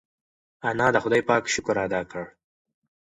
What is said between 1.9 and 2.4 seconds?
کړ.